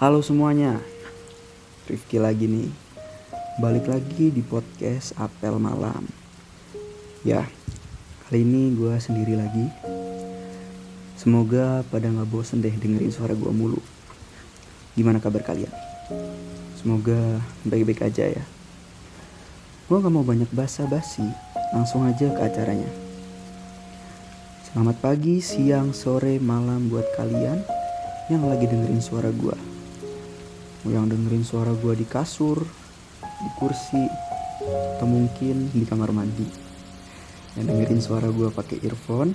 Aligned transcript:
Halo 0.00 0.24
semuanya, 0.24 0.80
Rifki 1.84 2.16
lagi 2.16 2.48
nih. 2.48 2.72
Balik 3.60 3.84
lagi 3.84 4.32
di 4.32 4.40
podcast 4.40 5.12
Apel 5.20 5.60
Malam. 5.60 6.08
Ya, 7.20 7.44
kali 8.24 8.40
ini 8.40 8.72
gue 8.72 8.96
sendiri 8.96 9.36
lagi. 9.36 9.68
Semoga 11.20 11.84
pada 11.92 12.08
gak 12.08 12.32
bosen 12.32 12.64
deh 12.64 12.72
dengerin 12.72 13.12
suara 13.12 13.36
gue 13.36 13.52
mulu. 13.52 13.76
Gimana 14.96 15.20
kabar 15.20 15.44
kalian? 15.44 15.68
Semoga 16.80 17.44
baik-baik 17.68 18.00
aja 18.00 18.40
ya. 18.40 18.44
Gue 19.84 20.00
gak 20.00 20.16
mau 20.16 20.24
banyak 20.24 20.48
basa-basi, 20.56 21.28
langsung 21.76 22.08
aja 22.08 22.32
ke 22.32 22.40
acaranya. 22.40 22.88
Selamat 24.64 24.96
pagi, 25.04 25.44
siang, 25.44 25.92
sore, 25.92 26.40
malam 26.40 26.88
buat 26.88 27.04
kalian 27.20 27.60
yang 28.32 28.48
lagi 28.48 28.64
dengerin 28.64 29.04
suara 29.04 29.28
gue. 29.28 29.69
Yang 30.88 31.16
dengerin 31.16 31.44
suara 31.44 31.72
gue 31.76 31.94
di 31.96 32.06
kasur, 32.08 32.60
di 33.20 33.50
kursi, 33.60 34.04
atau 34.96 35.06
mungkin 35.08 35.72
di 35.72 35.84
kamar 35.88 36.12
mandi. 36.12 36.44
Yang 37.56 37.66
dengerin 37.72 38.00
suara 38.00 38.28
gue 38.28 38.48
pakai 38.52 38.84
earphone 38.84 39.32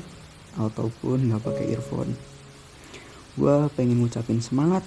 ataupun 0.56 1.30
nggak 1.30 1.44
pakai 1.44 1.66
earphone. 1.74 2.14
Gue 3.36 3.68
pengen 3.76 4.00
ngucapin 4.00 4.40
semangat 4.40 4.86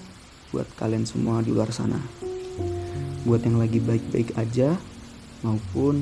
buat 0.55 0.65
kalian 0.81 1.05
semua 1.05 1.45
di 1.45 1.53
luar 1.53 1.69
sana. 1.75 2.01
Buat 3.29 3.45
yang 3.45 3.61
lagi 3.61 3.83
baik-baik 3.83 4.33
aja 4.41 4.79
maupun 5.45 6.01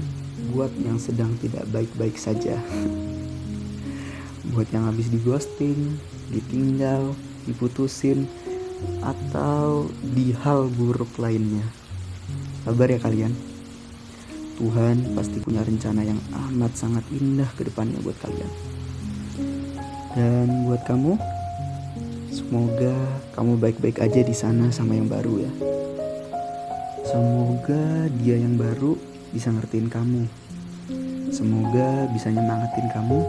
buat 0.55 0.71
yang 0.79 1.01
sedang 1.01 1.35
tidak 1.43 1.67
baik-baik 1.75 2.15
saja. 2.15 2.55
buat 4.55 4.71
yang 4.71 4.87
habis 4.87 5.11
di 5.11 5.19
ghosting, 5.21 5.99
ditinggal, 6.31 7.17
diputusin, 7.51 8.31
atau 9.01 9.89
di 10.03 10.33
hal 10.33 10.69
buruk 10.73 11.17
lainnya. 11.21 11.65
Sabar 12.67 12.91
ya 12.91 12.99
kalian. 12.99 13.33
Tuhan 14.57 15.13
pasti 15.13 15.37
punya 15.45 15.61
rencana 15.61 16.01
yang 16.01 16.17
amat 16.33 16.73
sangat 16.73 17.05
indah 17.13 17.49
ke 17.55 17.69
depannya 17.69 18.01
buat 18.01 18.17
kalian. 18.25 18.53
Dan 20.17 20.65
buat 20.65 20.81
kamu, 20.89 21.21
semoga 22.33 22.97
kamu 23.37 23.53
baik-baik 23.61 24.01
aja 24.01 24.25
di 24.25 24.33
sana 24.33 24.73
sama 24.73 24.97
yang 24.97 25.13
baru 25.13 25.45
ya. 25.45 25.53
Semoga 27.05 28.09
dia 28.19 28.41
yang 28.41 28.57
baru 28.57 28.97
bisa 29.31 29.53
ngertiin 29.53 29.93
kamu. 29.93 30.25
Semoga 31.29 32.09
bisa 32.17 32.33
nyemangatin 32.33 32.89
kamu. 32.97 33.21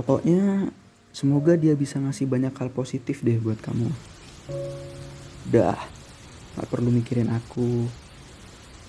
Pokoknya 0.00 0.72
Semoga 1.10 1.58
dia 1.58 1.74
bisa 1.74 1.98
ngasih 1.98 2.30
banyak 2.30 2.54
hal 2.54 2.70
positif 2.70 3.26
deh 3.26 3.36
buat 3.42 3.58
kamu. 3.58 3.90
Dah, 5.50 5.78
gak 6.54 6.68
perlu 6.70 6.94
mikirin 6.94 7.28
aku, 7.34 7.90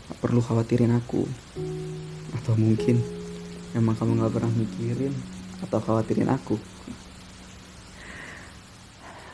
gak 0.09 0.19
perlu 0.21 0.39
khawatirin 0.39 0.93
aku. 0.93 1.25
Atau 2.37 2.53
mungkin 2.55 3.01
emang 3.73 3.97
kamu 3.97 4.21
gak 4.21 4.33
pernah 4.37 4.53
mikirin 4.53 5.13
atau 5.65 5.81
khawatirin 5.81 6.29
aku. 6.29 6.61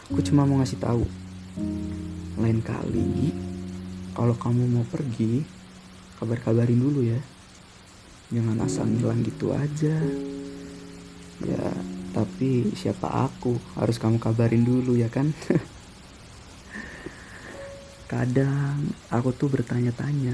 Aku 0.07 0.23
cuma 0.23 0.47
mau 0.47 0.63
ngasih 0.63 0.79
tahu, 0.79 1.03
lain 2.39 2.63
kali 2.63 3.35
kalau 4.15 4.33
kamu 4.33 4.63
mau 4.71 4.87
pergi, 4.87 5.43
kabar-kabarin 6.17 6.79
dulu 6.79 7.03
ya. 7.03 7.19
Jangan 8.31 8.63
asal 8.63 8.87
ngilang 8.87 9.21
gitu 9.27 9.51
aja. 9.51 9.93
Ya, 11.43 11.63
tapi 12.17 12.73
siapa 12.73 13.29
aku? 13.29 13.61
Harus 13.77 14.01
kamu 14.01 14.17
kabarin 14.17 14.65
dulu 14.65 14.97
ya 14.97 15.05
kan? 15.05 15.29
Kadang 18.11 18.89
aku 19.13 19.29
tuh 19.37 19.53
bertanya-tanya, 19.53 20.33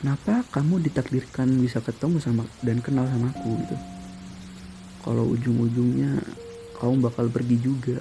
kenapa 0.00 0.48
kamu 0.48 0.80
ditakdirkan 0.88 1.60
bisa 1.60 1.84
ketemu 1.84 2.24
sama 2.24 2.48
dan 2.64 2.80
kenal 2.80 3.04
sama 3.04 3.36
aku 3.36 3.52
gitu? 3.68 3.76
Kalau 5.04 5.28
ujung-ujungnya 5.28 6.24
kamu 6.80 7.04
bakal 7.04 7.28
pergi 7.28 7.60
juga. 7.60 8.00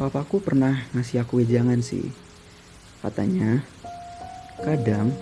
Papaku 0.00 0.40
pernah 0.40 0.88
ngasih 0.96 1.28
aku 1.28 1.44
wejangan 1.44 1.84
sih. 1.84 2.08
Katanya, 3.04 3.60
kadang 4.64 5.12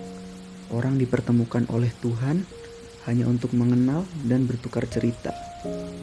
orang 0.71 0.95
dipertemukan 0.95 1.67
oleh 1.67 1.91
Tuhan 1.99 2.47
hanya 3.07 3.23
untuk 3.23 3.55
mengenal 3.55 4.03
dan 4.27 4.43
bertukar 4.43 4.83
cerita, 4.91 5.31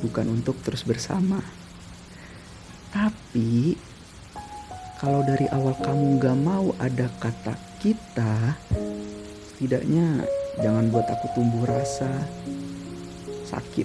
bukan 0.01 0.41
untuk 0.41 0.57
terus 0.65 0.83
bersama. 0.89 1.39
Tapi 2.91 3.77
kalau 4.97 5.21
dari 5.21 5.45
awal 5.53 5.77
kamu 5.85 6.17
gak 6.17 6.39
mau 6.41 6.73
ada 6.81 7.13
kata 7.21 7.55
kita, 7.85 8.57
setidaknya 9.53 10.25
jangan 10.65 10.89
buat 10.89 11.05
aku 11.05 11.27
tumbuh 11.37 11.69
rasa 11.69 12.09
sakit. 13.53 13.85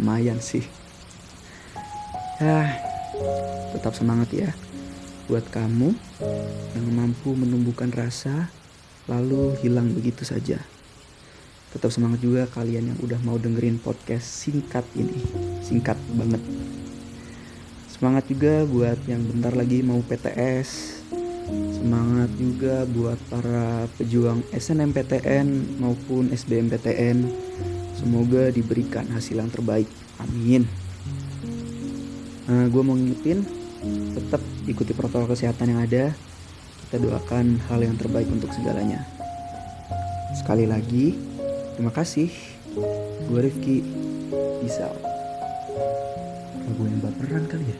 Lumayan 0.00 0.40
sih. 0.40 0.64
Ya, 2.40 2.80
tetap 3.76 3.92
semangat 3.92 4.32
ya. 4.32 4.50
Buat 5.28 5.52
kamu 5.52 5.92
yang 6.80 6.86
mampu 6.96 7.36
menumbuhkan 7.36 7.92
rasa 7.92 8.48
lalu 9.04 9.52
hilang 9.60 9.92
begitu 9.92 10.24
saja. 10.24 10.56
Tetap 11.72 11.88
semangat 11.88 12.20
juga 12.20 12.44
kalian 12.52 12.92
yang 12.92 12.98
udah 13.00 13.16
mau 13.24 13.40
dengerin 13.40 13.80
podcast 13.80 14.28
singkat 14.28 14.84
ini. 14.92 15.16
Singkat 15.64 15.96
banget. 16.12 16.42
Semangat 17.88 18.28
juga 18.28 18.68
buat 18.68 19.00
yang 19.08 19.24
bentar 19.24 19.56
lagi 19.56 19.80
mau 19.80 20.04
PTS. 20.04 21.00
Semangat 21.80 22.28
juga 22.36 22.84
buat 22.86 23.16
para 23.32 23.88
pejuang 23.96 24.44
SNMPTN 24.52 25.80
maupun 25.80 26.28
SBMPTN. 26.28 27.24
Semoga 27.96 28.52
diberikan 28.52 29.08
hasil 29.08 29.40
yang 29.40 29.48
terbaik. 29.48 29.88
Amin. 30.20 30.68
Nah, 32.50 32.68
gue 32.68 32.82
mau 32.84 32.98
ngingetin 32.98 33.48
tetap 34.12 34.42
ikuti 34.68 34.92
protokol 34.92 35.30
kesehatan 35.32 35.72
yang 35.72 35.80
ada. 35.80 36.04
Kita 36.84 37.00
doakan 37.00 37.62
hal 37.70 37.80
yang 37.80 37.96
terbaik 37.96 38.28
untuk 38.28 38.52
segalanya. 38.52 39.06
Sekali 40.36 40.66
lagi, 40.66 41.14
Terima 41.76 41.92
kasih. 41.92 42.28
Gue 43.28 43.40
Rifki. 43.40 43.84
Bisa. 44.64 44.92
Gue 46.72 46.86
yang 46.88 47.02
baperan 47.04 47.44
kali 47.48 47.66
ya? 47.68 47.78